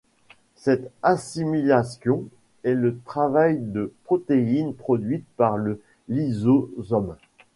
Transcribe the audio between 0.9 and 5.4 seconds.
assimilation est le travail de protéines produite